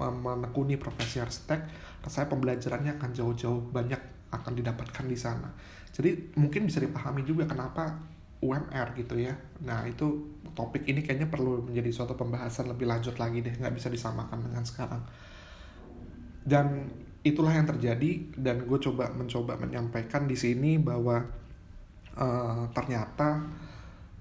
menekuni 0.00 0.80
profesi 0.80 1.20
arsitek 1.20 1.60
rasanya 2.04 2.28
pembelajarannya 2.32 2.92
akan 2.96 3.10
jauh-jauh 3.12 3.60
banyak 3.72 4.00
akan 4.32 4.52
didapatkan 4.56 5.04
di 5.04 5.18
sana. 5.18 5.48
Jadi 5.92 6.36
mungkin 6.36 6.68
bisa 6.68 6.80
dipahami 6.80 7.24
juga 7.24 7.48
kenapa 7.48 7.96
UMR 8.40 8.92
gitu 9.00 9.16
ya. 9.16 9.32
Nah 9.64 9.88
itu 9.88 10.36
topik 10.52 10.84
ini 10.84 11.00
kayaknya 11.00 11.28
perlu 11.32 11.64
menjadi 11.64 11.88
suatu 11.92 12.12
pembahasan 12.16 12.68
lebih 12.68 12.88
lanjut 12.88 13.16
lagi 13.16 13.40
deh 13.40 13.54
nggak 13.56 13.72
bisa 13.72 13.88
disamakan 13.88 14.44
dengan 14.44 14.64
sekarang. 14.64 15.02
Dan 16.46 16.86
itulah 17.26 17.50
yang 17.50 17.66
terjadi 17.66 18.38
dan 18.38 18.62
gue 18.62 18.78
coba 18.78 19.10
mencoba 19.10 19.58
menyampaikan 19.58 20.30
di 20.30 20.38
sini 20.38 20.78
bahwa 20.78 21.26
uh, 22.16 22.64
ternyata 22.72 23.44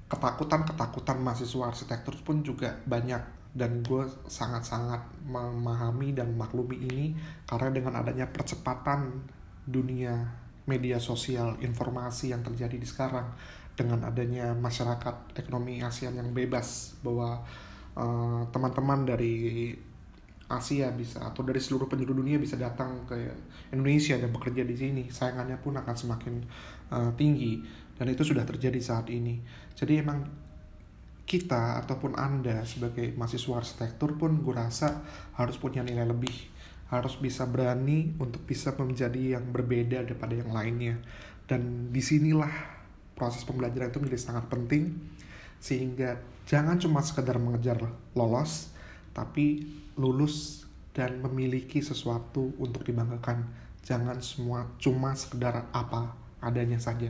ketakutan-ketakutan 0.05 1.17
mahasiswa 1.17 1.71
arsitektur 1.71 2.15
pun 2.21 2.45
juga 2.45 2.75
banyak. 2.85 3.47
Dan 3.55 3.79
gue 3.87 4.03
sangat-sangat 4.27 5.23
memahami 5.23 6.11
dan 6.11 6.35
maklumi 6.35 6.75
ini 6.91 7.15
karena 7.47 7.71
dengan 7.71 8.03
adanya 8.03 8.27
percepatan 8.27 9.23
dunia 9.63 10.11
media 10.67 10.99
sosial 10.99 11.55
informasi 11.61 12.35
yang 12.35 12.43
terjadi 12.43 12.75
di 12.75 12.83
sekarang 12.83 13.31
dengan 13.75 14.01
adanya 14.07 14.55
masyarakat 14.55 15.35
ekonomi 15.37 15.83
ASEAN 15.83 16.15
yang 16.15 16.31
bebas 16.31 16.99
bahwa 17.03 17.43
eh, 17.95 18.41
teman-teman 18.49 19.03
uh, 19.03 19.07
dari 19.13 19.35
Asia 20.45 20.93
bisa 20.93 21.25
atau 21.25 21.41
dari 21.41 21.57
seluruh 21.57 21.89
penjuru 21.89 22.21
dunia 22.21 22.37
bisa 22.37 22.53
datang 22.53 23.01
ke 23.09 23.17
Indonesia 23.73 24.13
dan 24.13 24.29
bekerja 24.29 24.61
di 24.61 24.77
sini 24.77 25.03
sayangannya 25.09 25.57
pun 25.57 25.73
akan 25.73 25.95
semakin 25.97 26.35
uh, 26.93 27.09
tinggi 27.17 27.65
dan 27.95 28.11
itu 28.11 28.23
sudah 28.27 28.43
terjadi 28.43 28.79
saat 28.83 29.07
ini. 29.07 29.39
Jadi 29.75 30.03
emang 30.03 30.27
kita 31.25 31.81
ataupun 31.81 32.13
anda 32.19 32.61
sebagai 32.67 33.15
mahasiswa 33.17 33.57
arsitektur 33.57 34.19
pun 34.19 34.45
gue 34.45 34.53
rasa 34.53 35.01
harus 35.39 35.57
punya 35.57 35.81
nilai 35.81 36.05
lebih. 36.05 36.53
Harus 36.85 37.17
bisa 37.17 37.49
berani 37.49 38.13
untuk 38.21 38.45
bisa 38.45 38.69
menjadi 38.77 39.39
yang 39.39 39.49
berbeda 39.49 40.05
daripada 40.05 40.37
yang 40.37 40.53
lainnya. 40.53 41.01
Dan 41.49 41.89
di 41.89 42.01
sinilah 42.03 42.51
proses 43.17 43.41
pembelajaran 43.47 43.89
itu 43.89 43.99
menjadi 44.03 44.21
sangat 44.21 44.45
penting 44.51 44.93
sehingga 45.57 46.19
jangan 46.45 46.77
cuma 46.77 47.01
sekedar 47.01 47.39
mengejar 47.41 47.79
lolos 48.13 48.69
tapi 49.15 49.65
lulus 49.95 50.67
dan 50.91 51.23
memiliki 51.23 51.79
sesuatu 51.79 52.53
untuk 52.59 52.85
dibanggakan. 52.85 53.49
Jangan 53.81 54.19
semua 54.19 54.67
cuma 54.77 55.15
sekedar 55.17 55.71
apa 55.73 56.13
adanya 56.43 56.77
saja 56.77 57.09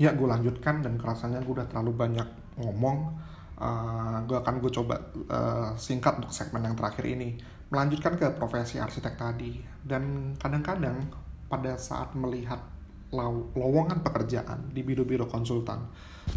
ya 0.00 0.16
gue 0.16 0.24
lanjutkan 0.24 0.80
dan 0.80 0.96
kerasanya 0.96 1.44
gue 1.44 1.60
udah 1.60 1.68
terlalu 1.68 1.92
banyak 1.92 2.28
ngomong. 2.56 3.28
Uh, 3.60 4.16
gue 4.24 4.40
akan 4.40 4.56
gue 4.64 4.72
coba 4.72 4.96
uh, 5.28 5.76
singkat 5.76 6.16
untuk 6.16 6.32
segmen 6.32 6.64
yang 6.64 6.72
terakhir 6.72 7.04
ini. 7.04 7.36
Melanjutkan 7.68 8.16
ke 8.16 8.32
profesi 8.32 8.80
arsitek 8.80 9.20
tadi. 9.20 9.60
Dan 9.84 10.32
kadang-kadang 10.40 11.04
pada 11.52 11.76
saat 11.76 12.16
melihat 12.16 12.64
lowongan 13.10 14.06
pekerjaan 14.06 14.70
di 14.70 14.86
biro-biro 14.86 15.26
konsultan 15.26 15.82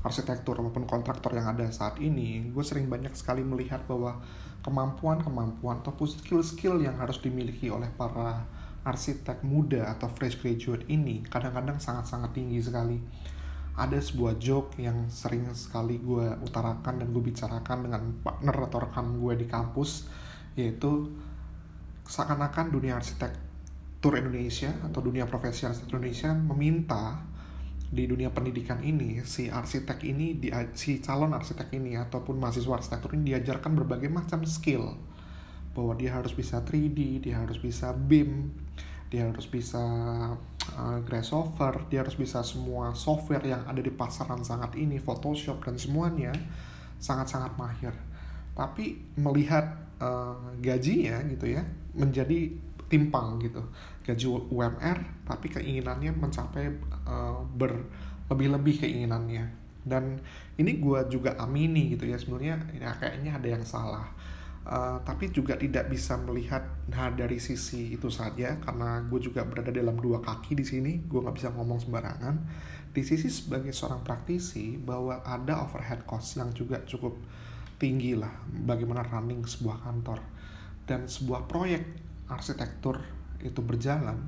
arsitektur 0.01 0.57
maupun 0.57 0.89
kontraktor 0.89 1.29
yang 1.37 1.53
ada 1.53 1.69
saat 1.69 2.01
ini 2.01 2.49
gue 2.49 2.65
sering 2.65 2.89
banyak 2.89 3.13
sekali 3.13 3.45
melihat 3.45 3.85
bahwa 3.85 4.17
kemampuan-kemampuan 4.65 5.85
ataupun 5.85 6.09
skill-skill 6.09 6.81
yang 6.81 6.97
harus 6.97 7.21
dimiliki 7.21 7.69
oleh 7.69 7.93
para 7.93 8.41
arsitek 8.89 9.45
muda 9.45 9.93
atau 9.93 10.09
fresh 10.17 10.41
graduate 10.41 10.89
ini 10.89 11.21
kadang-kadang 11.29 11.77
sangat-sangat 11.77 12.33
tinggi 12.33 12.57
sekali 12.57 12.97
ada 13.73 13.97
sebuah 13.97 14.37
joke 14.37 14.77
yang 14.77 15.09
sering 15.09 15.49
sekali 15.57 15.97
gue 15.97 16.29
utarakan 16.45 17.01
dan 17.01 17.07
gue 17.09 17.23
bicarakan 17.25 17.89
dengan 17.89 18.03
partner 18.21 18.55
atau 18.69 18.79
rekan 18.85 19.17
gue 19.17 19.33
di 19.33 19.49
kampus 19.49 20.05
yaitu 20.53 21.09
seakan-akan 22.05 22.69
dunia 22.69 23.01
arsitektur 23.01 24.13
Indonesia 24.13 24.69
atau 24.85 25.01
dunia 25.01 25.25
profesi 25.25 25.65
arsitektur 25.65 25.97
Indonesia 25.97 26.37
meminta 26.37 27.33
di 27.93 28.09
dunia 28.09 28.33
pendidikan 28.33 28.81
ini 28.81 29.21
si 29.21 29.53
arsitek 29.53 30.01
ini 30.01 30.41
si 30.73 30.97
calon 30.97 31.37
arsitek 31.37 31.69
ini 31.77 31.93
ataupun 31.93 32.41
mahasiswa 32.41 32.81
arsitektur 32.81 33.13
ini 33.13 33.37
diajarkan 33.37 33.77
berbagai 33.77 34.09
macam 34.09 34.41
skill. 34.49 34.97
Bahwa 35.77 35.93
dia 35.97 36.13
harus 36.13 36.33
bisa 36.33 36.61
3D, 36.61 37.21
dia 37.21 37.41
harus 37.41 37.57
bisa 37.57 37.93
BIM, 37.93 38.53
dia 39.09 39.29
harus 39.29 39.45
bisa 39.45 39.81
uh, 40.77 40.99
Grasshopper, 41.03 41.87
dia 41.91 42.01
harus 42.01 42.15
bisa 42.15 42.39
semua 42.41 42.95
software 42.95 43.43
yang 43.43 43.63
ada 43.67 43.79
di 43.83 43.91
pasaran 43.91 44.41
sangat 44.41 44.75
ini, 44.79 44.97
Photoshop 44.97 45.63
dan 45.63 45.75
semuanya 45.75 46.31
sangat-sangat 46.99 47.53
mahir. 47.59 47.93
Tapi 48.53 49.17
melihat 49.19 49.65
uh, 49.99 50.39
gajinya 50.61 51.19
gitu 51.27 51.51
ya 51.51 51.63
menjadi 51.93 52.53
timpang 52.87 53.41
gitu. 53.41 53.61
Gaji 54.03 54.25
UMR 54.51 54.97
tapi 55.25 55.47
keinginannya 55.49 56.11
mencapai 56.13 56.69
uh, 57.07 57.41
berlebih-lebih 57.57 58.85
keinginannya. 58.85 59.45
Dan 59.83 60.21
ini 60.55 60.79
gue 60.79 60.99
juga 61.11 61.35
amini 61.41 61.91
gitu 61.91 62.07
ya 62.07 62.15
sebenarnya 62.15 62.55
ya 62.77 62.95
kayaknya 62.95 63.31
ada 63.35 63.47
yang 63.51 63.63
salah 63.67 64.07
uh, 64.67 64.99
tapi 65.03 65.31
juga 65.31 65.59
tidak 65.59 65.91
bisa 65.91 66.15
melihat 66.19 66.63
nah 66.87 67.11
dari 67.11 67.39
sisi 67.39 67.95
itu 67.95 68.07
saja 68.07 68.59
karena 68.63 69.03
gue 69.07 69.19
juga 69.19 69.43
berada 69.43 69.71
dalam 69.71 69.95
dua 69.99 70.23
kaki 70.23 70.55
di 70.55 70.65
sini 70.65 71.03
gue 71.03 71.19
nggak 71.19 71.35
bisa 71.35 71.49
ngomong 71.51 71.79
sembarangan. 71.83 72.35
Di 72.93 73.01
sisi 73.01 73.25
sebagai 73.25 73.73
seorang 73.73 74.05
praktisi 74.05 74.77
bahwa 74.77 75.25
ada 75.25 75.65
overhead 75.65 76.05
cost 76.05 76.37
yang 76.37 76.53
juga 76.53 76.85
cukup 76.85 77.17
tinggi 77.81 78.13
lah 78.13 78.29
bagaimana 78.45 79.01
running 79.01 79.41
sebuah 79.43 79.81
kantor. 79.81 80.21
Dan 80.85 81.09
sebuah 81.09 81.49
proyek 81.49 81.83
arsitektur 82.29 83.01
itu 83.41 83.59
berjalan 83.65 84.21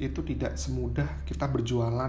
itu 0.00 0.24
tidak 0.24 0.56
semudah 0.56 1.06
kita 1.28 1.44
berjualan 1.44 2.08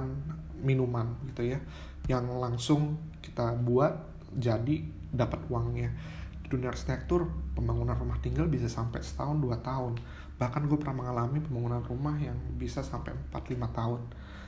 minuman 0.64 1.12
gitu 1.28 1.52
ya. 1.52 1.60
Yang 2.08 2.26
langsung 2.40 2.82
kita 3.20 3.52
buat 3.60 4.00
jadi 4.32 4.88
dapat 5.12 5.44
uangnya 5.52 5.92
dunia 6.52 6.68
arsitektur 6.68 7.32
pembangunan 7.56 7.96
rumah 7.96 8.20
tinggal 8.20 8.52
bisa 8.52 8.68
sampai 8.68 9.00
setahun 9.00 9.40
dua 9.40 9.64
tahun. 9.64 9.96
Bahkan 10.36 10.68
gue 10.68 10.78
pernah 10.82 11.06
mengalami 11.06 11.40
pembangunan 11.40 11.80
rumah 11.86 12.18
yang 12.20 12.36
bisa 12.58 12.82
sampai 12.82 13.14
4-5 13.30 13.78
tahun. 13.78 14.02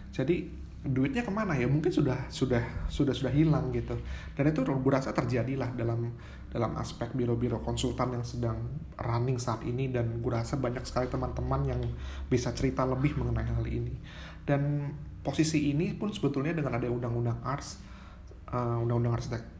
Jadi 0.10 0.36
duitnya 0.84 1.22
ke 1.22 1.30
mana 1.30 1.54
ya? 1.54 1.70
Mungkin 1.70 1.94
sudah 1.94 2.18
sudah 2.34 2.90
sudah 2.90 3.14
sudah 3.14 3.30
hilang 3.30 3.70
gitu. 3.70 3.94
Dan 4.34 4.50
itu 4.50 4.66
gue 4.66 4.92
rasa 4.92 5.14
terjadilah 5.14 5.72
dalam 5.78 6.12
dalam 6.50 6.74
aspek 6.82 7.14
biro-biro 7.14 7.62
konsultan 7.62 8.18
yang 8.18 8.26
sedang 8.26 8.58
running 8.98 9.38
saat 9.38 9.62
ini. 9.70 9.94
Dan 9.94 10.18
gue 10.18 10.34
rasa 10.34 10.58
banyak 10.58 10.82
sekali 10.82 11.14
teman-teman 11.14 11.62
yang 11.78 11.82
bisa 12.26 12.50
cerita 12.58 12.90
lebih 12.90 13.14
mengenai 13.14 13.54
hal 13.54 13.66
ini. 13.70 13.94
Dan 14.44 14.90
posisi 15.22 15.70
ini 15.72 15.94
pun 15.94 16.10
sebetulnya 16.10 16.58
dengan 16.58 16.74
ada 16.82 16.90
undang-undang 16.90 17.38
ars 17.46 17.80
uh, 18.50 18.82
undang-undang 18.82 19.16
arsitek 19.18 19.53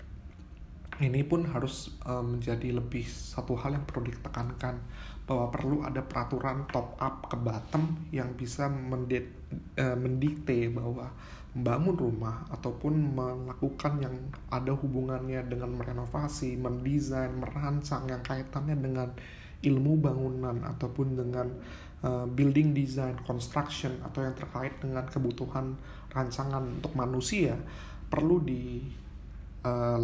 ini 1.02 1.26
pun 1.26 1.42
harus 1.50 1.98
uh, 2.06 2.22
menjadi 2.22 2.78
lebih 2.78 3.02
satu 3.08 3.58
hal 3.58 3.74
yang 3.74 3.86
perlu 3.90 4.14
ditekankan 4.14 4.78
bahwa 5.26 5.50
perlu 5.50 5.82
ada 5.82 6.06
peraturan 6.06 6.70
top 6.70 6.94
up 7.02 7.26
ke 7.32 7.38
bottom 7.40 8.06
yang 8.14 8.30
bisa 8.38 8.70
mendet, 8.70 9.34
uh, 9.80 9.98
mendikte 9.98 10.70
bahwa 10.70 11.10
membangun 11.54 11.96
rumah 11.98 12.46
ataupun 12.50 13.14
melakukan 13.14 14.02
yang 14.02 14.16
ada 14.50 14.74
hubungannya 14.74 15.42
dengan 15.50 15.78
merenovasi, 15.78 16.58
mendesain, 16.58 17.30
merancang 17.38 18.10
yang 18.10 18.22
kaitannya 18.26 18.78
dengan 18.78 19.10
ilmu 19.64 20.02
bangunan 20.02 20.62
ataupun 20.66 21.18
dengan 21.18 21.48
uh, 22.04 22.26
building 22.28 22.76
design, 22.76 23.16
construction 23.24 23.98
atau 24.02 24.26
yang 24.26 24.36
terkait 24.36 24.76
dengan 24.82 25.08
kebutuhan 25.08 25.78
rancangan 26.12 26.82
untuk 26.82 26.94
manusia 26.94 27.58
perlu 28.10 28.44
dilakukan 28.44 29.03
uh, 29.64 29.98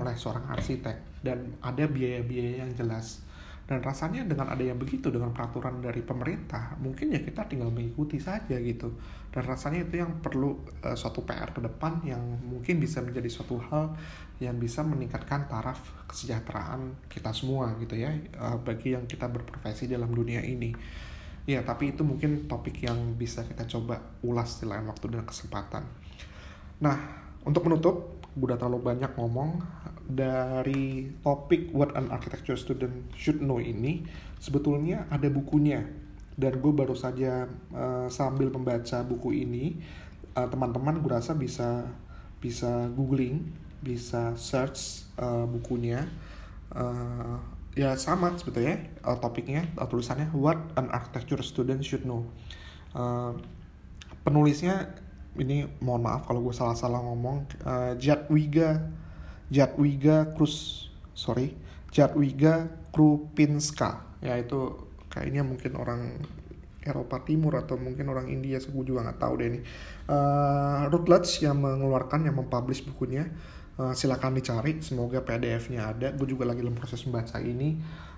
oleh 0.00 0.16
seorang 0.16 0.46
arsitek. 0.52 1.20
Dan 1.24 1.58
ada 1.64 1.84
biaya-biaya 1.88 2.64
yang 2.64 2.72
jelas. 2.76 3.26
Dan 3.66 3.82
rasanya 3.82 4.22
dengan 4.22 4.46
ada 4.46 4.62
yang 4.62 4.78
begitu 4.78 5.10
dengan 5.10 5.34
peraturan 5.34 5.82
dari 5.82 5.98
pemerintah 5.98 6.78
mungkin 6.78 7.10
ya 7.10 7.18
kita 7.18 7.50
tinggal 7.50 7.74
mengikuti 7.74 8.22
saja 8.22 8.54
gitu. 8.62 8.94
Dan 9.34 9.42
rasanya 9.42 9.82
itu 9.82 9.98
yang 9.98 10.22
perlu 10.22 10.54
uh, 10.86 10.94
suatu 10.94 11.26
PR 11.26 11.50
ke 11.50 11.58
depan 11.58 11.98
yang 12.06 12.22
mungkin 12.46 12.78
bisa 12.78 13.02
menjadi 13.02 13.26
suatu 13.26 13.58
hal 13.58 13.98
yang 14.38 14.54
bisa 14.62 14.86
meningkatkan 14.86 15.50
taraf 15.50 15.82
kesejahteraan 16.06 17.08
kita 17.10 17.34
semua 17.34 17.74
gitu 17.82 17.98
ya 17.98 18.14
uh, 18.38 18.54
bagi 18.62 18.94
yang 18.94 19.02
kita 19.10 19.26
berprofesi 19.26 19.90
dalam 19.90 20.14
dunia 20.14 20.46
ini. 20.46 20.70
Ya 21.50 21.66
tapi 21.66 21.90
itu 21.90 22.06
mungkin 22.06 22.46
topik 22.46 22.86
yang 22.86 23.18
bisa 23.18 23.42
kita 23.42 23.66
coba 23.66 23.98
ulas 24.22 24.62
di 24.62 24.70
lain 24.70 24.86
waktu 24.86 25.10
dan 25.10 25.26
kesempatan. 25.26 25.82
Nah 26.86 26.98
untuk 27.42 27.66
menutup 27.66 28.15
udah 28.36 28.56
terlalu 28.60 28.84
banyak 28.84 29.12
ngomong 29.16 29.64
dari 30.06 31.10
topik 31.24 31.74
what 31.74 31.96
an 31.98 32.12
architecture 32.14 32.54
student 32.54 33.10
should 33.18 33.42
know 33.42 33.58
ini 33.58 34.06
sebetulnya 34.38 35.08
ada 35.10 35.26
bukunya. 35.32 35.82
Dan 36.36 36.60
gue 36.60 36.68
baru 36.68 36.92
saja 36.92 37.48
uh, 37.72 38.12
sambil 38.12 38.52
membaca 38.52 39.00
buku 39.00 39.40
ini 39.40 39.80
uh, 40.36 40.44
teman-teman 40.44 41.00
gue 41.00 41.08
rasa 41.08 41.32
bisa 41.32 41.88
bisa 42.44 42.92
googling 42.92 43.56
bisa 43.80 44.36
search 44.36 45.08
uh, 45.16 45.48
bukunya. 45.48 46.04
Uh, 46.76 47.40
ya 47.72 47.96
sama 47.96 48.36
sebetulnya 48.36 48.84
uh, 49.00 49.16
topiknya 49.16 49.64
uh, 49.80 49.88
tulisannya 49.88 50.28
what 50.36 50.60
an 50.76 50.92
architecture 50.92 51.40
student 51.40 51.80
should 51.80 52.04
know. 52.04 52.28
Uh, 52.92 53.32
penulisnya 54.28 54.92
ini 55.38 55.66
mohon 55.80 56.02
maaf 56.04 56.26
kalau 56.26 56.42
gue 56.44 56.54
salah-salah 56.54 57.00
ngomong. 57.04 57.46
Uh, 57.62 57.92
Jadwiga 57.96 58.88
Jadwiga 59.52 60.32
Krus 60.34 60.88
sorry 61.14 61.54
Jadwiga 61.94 62.68
Krupinska. 62.92 64.18
Ya 64.20 64.36
itu 64.40 64.88
kayaknya 65.12 65.44
mungkin 65.44 65.76
orang 65.78 66.20
Eropa 66.86 67.18
Timur 67.26 67.58
atau 67.58 67.74
mungkin 67.74 68.06
orang 68.06 68.30
India 68.30 68.62
saya 68.62 68.78
juga 68.86 69.02
nggak 69.02 69.18
tahu 69.18 69.32
deh 69.42 69.46
ini. 69.50 69.60
Uh, 70.06 70.86
Routledge 70.92 71.42
yang 71.42 71.58
mengeluarkan 71.58 72.30
yang 72.30 72.38
mempublish 72.38 72.86
bukunya 72.86 73.26
silakan 73.76 74.32
dicari 74.40 74.80
semoga 74.80 75.20
PDF-nya 75.20 75.92
ada 75.92 76.08
gue 76.16 76.24
juga 76.24 76.48
lagi 76.48 76.64
dalam 76.64 76.76
proses 76.76 77.04
membaca 77.04 77.36
ini 77.40 77.76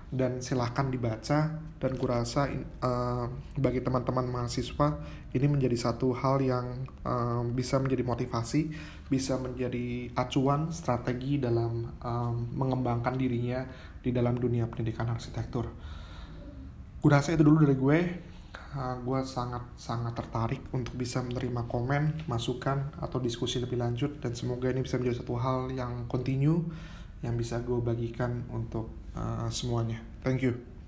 dan 0.09 0.41
silahkan 0.41 0.89
dibaca 0.89 1.61
dan 1.77 1.91
kurasa 1.93 2.49
uh, 2.81 3.29
bagi 3.61 3.85
teman-teman 3.85 4.25
mahasiswa 4.25 4.97
ini 5.37 5.45
menjadi 5.45 5.77
satu 5.77 6.17
hal 6.17 6.41
yang 6.41 6.65
uh, 7.05 7.45
bisa 7.45 7.77
menjadi 7.77 8.01
motivasi 8.01 8.73
bisa 9.09 9.37
menjadi 9.41 10.13
acuan 10.13 10.69
strategi 10.69 11.41
dalam 11.41 11.93
um, 12.01 12.35
mengembangkan 12.53 13.17
dirinya 13.17 13.65
di 13.99 14.13
dalam 14.13 14.37
dunia 14.37 14.69
pendidikan 14.69 15.09
arsitektur. 15.09 15.65
Gue 17.01 17.09
rasa 17.09 17.33
itu 17.33 17.41
dulu 17.41 17.65
dari 17.65 17.75
gue. 17.75 17.99
Uh, 18.69 19.01
gue 19.01 19.19
sangat 19.25 19.65
sangat 19.81 20.13
tertarik 20.13 20.61
untuk 20.69 20.93
bisa 20.93 21.25
menerima 21.25 21.65
komen, 21.65 22.29
masukan 22.29 22.93
atau 23.01 23.17
diskusi 23.17 23.57
lebih 23.57 23.81
lanjut 23.81 24.21
dan 24.21 24.37
semoga 24.37 24.69
ini 24.69 24.85
bisa 24.85 25.01
menjadi 25.01 25.25
satu 25.25 25.35
hal 25.41 25.73
yang 25.73 26.05
continue 26.05 26.61
yang 27.25 27.33
bisa 27.33 27.59
gue 27.65 27.81
bagikan 27.81 28.45
untuk 28.53 28.93
uh, 29.17 29.49
semuanya. 29.49 29.97
Thank 30.21 30.45
you. 30.45 30.78